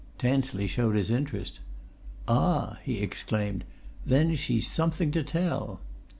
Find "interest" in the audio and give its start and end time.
1.11-1.59